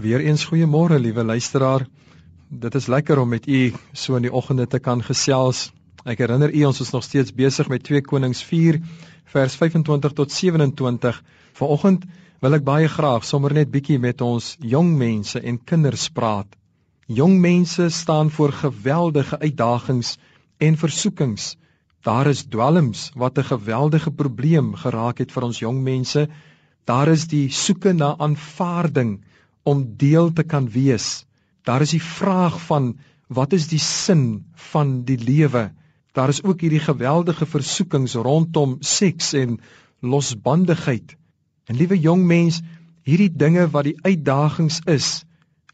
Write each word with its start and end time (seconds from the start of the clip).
Weereens 0.00 0.46
goeiemôre 0.48 0.96
liewe 0.96 1.24
luisteraar. 1.28 1.82
Dit 2.48 2.74
is 2.74 2.86
lekker 2.88 3.18
om 3.20 3.28
met 3.28 3.44
u 3.46 3.72
so 3.92 4.16
in 4.16 4.24
die 4.24 4.32
oggende 4.32 4.64
te 4.66 4.78
kan 4.80 5.02
gesels. 5.04 5.66
Ek 6.08 6.22
herinner 6.22 6.54
u 6.56 6.62
ons 6.64 6.80
is 6.80 6.92
nog 6.94 7.04
steeds 7.04 7.34
besig 7.36 7.68
met 7.68 7.84
2 7.84 8.00
Konings 8.06 8.40
4 8.48 8.78
vers 9.34 9.58
25 9.60 10.14
tot 10.16 10.32
27. 10.32 11.20
Vanoggend 11.60 12.08
wil 12.40 12.56
ek 12.56 12.64
baie 12.64 12.88
graag 12.88 13.28
sommer 13.28 13.52
net 13.52 13.68
bietjie 13.74 13.98
met 14.00 14.24
ons 14.24 14.54
jong 14.72 14.94
mense 14.96 15.36
en 15.36 15.60
kinders 15.60 16.08
praat. 16.16 16.48
Jong 17.04 17.36
mense 17.44 17.90
staan 17.92 18.32
voor 18.32 18.56
geweldige 18.56 19.36
uitdagings 19.44 20.16
en 20.64 20.80
versoekings. 20.80 21.56
Daar 22.08 22.32
is 22.32 22.46
dwelms 22.48 23.10
wat 23.20 23.36
'n 23.36 23.52
geweldige 23.52 24.10
probleem 24.10 24.74
geraak 24.74 25.18
het 25.18 25.32
vir 25.32 25.44
ons 25.44 25.60
jong 25.60 25.82
mense. 25.82 26.28
Daar 26.86 27.08
is 27.08 27.28
die 27.28 27.50
soeke 27.50 27.92
na 27.92 28.16
aanvaarding 28.16 29.18
om 29.70 29.84
deel 30.00 30.32
te 30.34 30.44
kan 30.44 30.68
wees. 30.74 31.24
Daar 31.68 31.84
is 31.84 31.94
die 31.94 32.02
vraag 32.02 32.58
van 32.66 32.92
wat 33.28 33.54
is 33.56 33.68
die 33.70 33.82
sin 33.82 34.24
van 34.72 35.02
die 35.06 35.18
lewe? 35.18 35.70
Daar 36.16 36.32
is 36.32 36.42
ook 36.42 36.62
hierdie 36.64 36.82
geweldige 36.82 37.46
versoekings 37.46 38.16
rondom 38.18 38.78
seks 38.80 39.32
en 39.38 39.58
losbandigheid. 40.02 41.14
En 41.70 41.78
liewe 41.78 41.98
jong 42.00 42.24
mens, 42.26 42.60
hierdie 43.06 43.30
dinge 43.30 43.68
wat 43.70 43.86
die 43.86 43.98
uitdagings 44.02 44.80
is, 44.90 45.10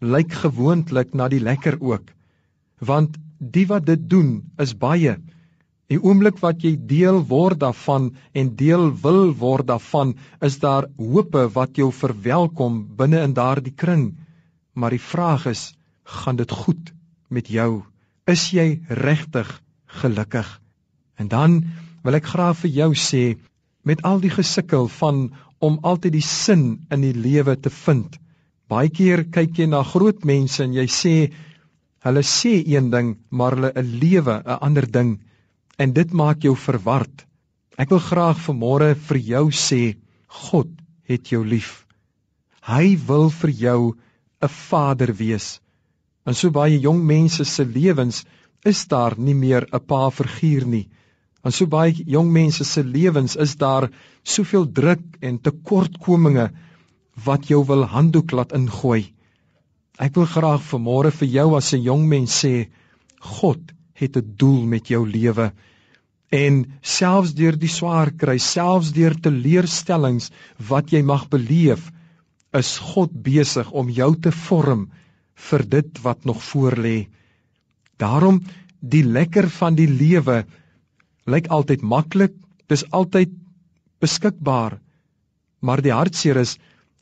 lyk 0.00 0.34
gewoonlik 0.44 1.14
na 1.16 1.30
die 1.33 1.41
lekker 1.41 1.78
ook. 1.80 2.12
Want 2.78 3.16
die 3.38 3.64
wat 3.70 3.86
dit 3.88 4.10
doen 4.10 4.42
is 4.60 4.77
baie 4.77 5.16
Die 5.86 5.98
oomblik 6.02 6.40
wat 6.42 6.64
jy 6.66 6.72
deel 6.90 7.20
word 7.30 7.60
daarvan 7.62 8.08
en 8.34 8.48
deel 8.58 8.88
wil 9.04 9.30
word 9.38 9.68
daarvan, 9.68 10.16
is 10.42 10.58
daar 10.58 10.88
hope 10.98 11.44
wat 11.54 11.78
jou 11.78 11.92
verwelkom 11.94 12.80
binne 12.98 13.20
in 13.22 13.36
daardie 13.36 13.74
kring. 13.74 14.08
Maar 14.74 14.96
die 14.96 15.02
vraag 15.02 15.46
is, 15.52 15.62
gaan 16.02 16.41
dit 16.41 16.50
goed 16.50 16.91
met 17.30 17.46
jou? 17.46 17.84
Is 18.27 18.48
jy 18.50 18.80
regtig 18.88 19.50
gelukkig? 20.02 20.48
En 21.22 21.30
dan 21.30 21.61
wil 22.02 22.18
ek 22.18 22.33
graag 22.34 22.58
vir 22.64 22.72
jou 22.80 22.91
sê, 22.98 23.36
met 23.86 24.02
al 24.02 24.18
die 24.24 24.33
gesukkel 24.34 24.91
van 24.98 25.28
om 25.62 25.78
altyd 25.86 26.16
die 26.18 26.27
sin 26.27 26.64
in 26.91 27.06
die 27.06 27.14
lewe 27.14 27.55
te 27.55 27.70
vind. 27.70 28.18
Baie 28.66 28.91
keer 28.91 29.22
kyk 29.30 29.62
jy 29.62 29.70
na 29.70 29.84
groot 29.86 30.27
mense 30.27 30.58
en 30.64 30.74
jy 30.74 30.89
sê 30.91 31.14
hulle 32.06 32.22
sê 32.27 32.58
een 32.66 32.91
ding, 32.91 33.14
maar 33.30 33.55
hulle 33.55 33.72
'n 33.74 33.98
lewe 34.02 34.42
'n 34.42 34.58
ander 34.66 34.91
ding 34.91 35.16
en 35.78 35.92
dit 35.92 36.12
maak 36.12 36.44
jou 36.44 36.55
verward. 36.56 37.24
Ek 37.77 37.91
wil 37.92 38.00
graag 38.00 38.38
vanmôre 38.41 38.94
vir 39.08 39.19
jou 39.30 39.44
sê, 39.52 39.96
God 40.46 40.70
het 41.08 41.33
jou 41.33 41.42
lief. 41.44 41.84
Hy 42.66 42.96
wil 43.08 43.28
vir 43.30 43.50
jou 43.50 43.80
'n 44.42 44.48
vader 44.48 45.12
wees. 45.12 45.60
In 46.27 46.34
so 46.34 46.50
baie 46.50 46.78
jong 46.80 47.05
mense 47.06 47.44
se 47.44 47.64
lewens 47.64 48.24
is 48.64 48.86
daar 48.86 49.14
nie 49.18 49.34
meer 49.34 49.66
'n 49.72 49.80
pa 49.80 50.10
figuur 50.10 50.66
nie. 50.66 50.88
In 51.44 51.52
so 51.52 51.66
baie 51.66 51.92
jong 51.92 52.33
mense 52.33 52.64
se 52.64 52.83
lewens 52.83 53.36
is 53.36 53.56
daar 53.56 53.90
soveel 54.24 54.66
druk 54.72 55.05
en 55.20 55.38
tekortkominge 55.38 56.50
wat 57.24 57.48
jou 57.48 57.64
wil 57.64 57.84
handdoek 57.84 58.33
laat 58.33 58.52
ingooi. 58.52 59.12
Ek 59.98 60.14
wil 60.16 60.27
graag 60.27 60.62
vanmôre 60.62 61.12
vir 61.12 61.28
jou 61.28 61.56
as 61.56 61.72
'n 61.72 61.83
jong 61.83 62.08
mens 62.08 62.44
sê, 62.44 62.68
God 63.20 63.72
het 64.00 64.16
'n 64.16 64.34
doel 64.36 64.62
met 64.66 64.89
jou 64.89 65.02
lewe. 65.08 65.52
En 66.30 66.55
selfs 66.80 67.34
deur 67.34 67.56
die 67.58 67.70
swaar 67.70 68.11
kry, 68.11 68.39
selfs 68.39 68.92
deur 68.92 69.14
teleurstellings 69.14 70.30
wat 70.69 70.91
jy 70.92 71.02
mag 71.02 71.28
beleef, 71.28 71.92
is 72.52 72.78
God 72.78 73.11
besig 73.12 73.70
om 73.70 73.91
jou 73.91 74.14
te 74.20 74.33
vorm 74.33 74.91
vir 75.48 75.62
dit 75.77 76.02
wat 76.02 76.24
nog 76.24 76.42
voorlê. 76.42 77.08
Daarom 77.97 78.42
die 78.80 79.05
lekker 79.05 79.48
van 79.50 79.74
die 79.74 79.89
lewe 79.89 80.44
lyk 81.27 81.48
altyd 81.48 81.83
maklik, 81.83 82.34
dis 82.68 82.84
altyd 82.90 83.33
beskikbaar. 84.01 84.78
Maar 85.61 85.83
die 85.83 85.95
hartseer 85.95 86.40
is 86.42 86.57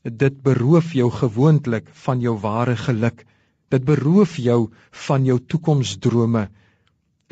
dit 0.05 0.37
beroof 0.44 0.93
jou 0.97 1.11
gewoonlik 1.11 1.88
van 2.05 2.21
jou 2.21 2.37
ware 2.41 2.76
geluk. 2.76 3.25
Dit 3.72 3.84
beroof 3.84 4.37
jou 4.38 4.71
van 5.09 5.25
jou 5.25 5.38
toekomsdrome. 5.41 6.49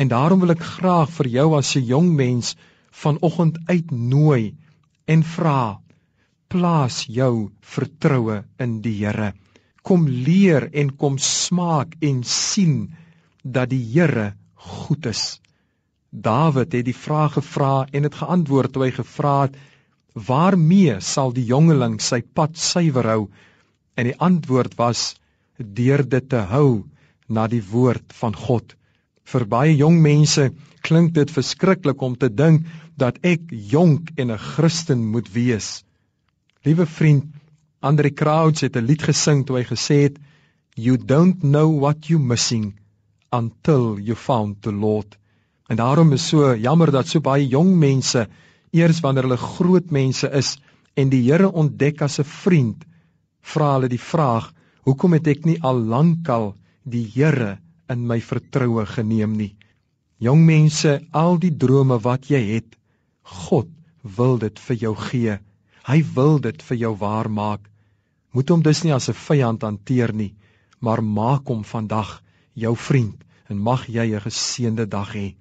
En 0.02 0.08
daarom 0.10 0.40
wil 0.42 0.50
ek 0.56 0.62
graag 0.66 1.10
vir 1.14 1.28
jou 1.36 1.48
as 1.56 1.76
'n 1.78 1.86
jong 1.86 2.08
mens 2.18 2.56
vanoggend 3.02 3.58
uitnooi 3.70 4.54
en 5.14 5.20
vra 5.34 5.60
plaas 6.54 6.96
jou 7.18 7.34
vertroue 7.74 8.38
in 8.64 8.80
die 8.86 8.94
Here. 9.02 9.28
Kom 9.82 10.08
leer 10.08 10.66
en 10.80 10.90
kom 10.96 11.18
smaak 11.18 11.94
en 12.00 12.24
sien 12.24 12.74
dat 13.44 13.70
die 13.70 13.84
Here 13.92 14.26
goed 14.54 15.06
is. 15.06 15.40
Dawid 16.10 16.72
het 16.72 16.84
die 16.90 16.98
vraag 17.04 17.38
gevra 17.38 17.86
en 17.92 18.02
het 18.02 18.20
geantwoord 18.24 18.72
toe 18.72 18.84
hy 18.84 18.90
gevra 18.98 19.38
het: 19.46 19.56
"Waarmee 20.14 21.00
sal 21.00 21.32
die 21.32 21.46
jongeling 21.54 22.00
sy 22.00 22.20
pad 22.22 22.58
suiwer 22.58 23.12
hou?" 23.14 23.30
En 23.96 24.10
die 24.10 24.18
antwoord 24.18 24.74
was: 24.76 25.14
"Deur 25.56 26.08
dit 26.08 26.28
te 26.28 26.42
hou 26.56 26.84
na 27.28 27.46
die 27.46 27.64
woord 27.70 28.12
van 28.12 28.36
God." 28.36 28.74
Vir 29.24 29.44
baie 29.46 29.74
jong 29.76 30.00
mense 30.02 30.50
klink 30.82 31.14
dit 31.14 31.30
verskriklik 31.30 32.02
om 32.02 32.16
te 32.18 32.28
dink 32.28 32.66
dat 32.98 33.18
ek 33.22 33.50
jonk 33.50 34.10
en 34.16 34.30
'n 34.30 34.38
Christen 34.38 35.06
moet 35.12 35.28
wees. 35.32 35.84
Liewe 36.64 36.86
vriend, 36.86 37.24
Andre 37.80 38.10
Crouch 38.10 38.60
het 38.60 38.76
'n 38.76 38.86
lied 38.86 39.02
gesing 39.02 39.46
toe 39.46 39.56
hy 39.56 39.64
gesê 39.64 39.96
het, 40.02 40.18
"You 40.74 40.96
don't 40.96 41.40
know 41.40 41.80
what 41.80 42.06
you 42.06 42.18
missing 42.18 42.78
until 43.32 43.98
you 43.98 44.14
found 44.14 44.62
the 44.62 44.72
Lord." 44.72 45.18
En 45.68 45.76
daarom 45.76 46.12
is 46.12 46.28
so 46.28 46.54
jammer 46.56 46.90
dat 46.90 47.08
so 47.08 47.20
baie 47.20 47.48
jong 47.48 47.76
mense 47.78 48.28
eers 48.72 49.00
wanneer 49.00 49.22
hulle 49.22 49.36
groot 49.36 49.90
mense 49.90 50.30
is 50.30 50.58
en 50.94 51.08
die 51.08 51.22
Here 51.30 51.52
ontdek 51.52 52.02
as 52.02 52.18
'n 52.18 52.24
vriend, 52.24 52.84
vra 53.40 53.74
hulle 53.74 53.88
die 53.88 54.00
vraag, 54.12 54.52
"Hoekom 54.84 55.12
het 55.12 55.26
ek 55.26 55.44
nie 55.44 55.62
al 55.62 55.78
lankal 55.78 56.54
die 56.84 57.10
Here 57.14 57.58
in 57.88 58.06
my 58.06 58.20
vertroue 58.20 58.86
geneem 58.86 59.36
nie. 59.36 59.54
Jong 60.22 60.44
mense, 60.46 61.00
al 61.10 61.38
die 61.42 61.50
drome 61.64 61.98
wat 62.02 62.28
jy 62.30 62.40
het, 62.54 62.76
God 63.22 63.68
wil 64.02 64.38
dit 64.38 64.58
vir 64.58 64.76
jou 64.84 64.94
gee. 65.08 65.38
Hy 65.86 65.98
wil 66.14 66.38
dit 66.38 66.62
vir 66.62 66.78
jou 66.84 66.92
waar 66.98 67.30
maak. 67.30 67.66
Moet 68.32 68.50
hom 68.54 68.62
dus 68.62 68.82
nie 68.84 68.94
as 68.94 69.08
'n 69.08 69.18
vyand 69.26 69.62
hanteer 69.62 70.12
nie, 70.14 70.34
maar 70.80 71.02
maak 71.02 71.46
hom 71.46 71.64
vandag 71.64 72.22
jou 72.54 72.74
vriend 72.76 73.24
en 73.48 73.58
mag 73.58 73.86
jy 73.88 74.06
'n 74.14 74.20
geseënde 74.20 74.86
dag 74.86 75.12
hê. 75.14 75.34